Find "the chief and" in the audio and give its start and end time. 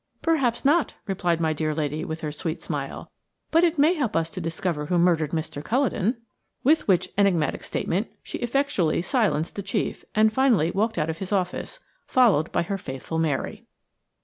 9.57-10.33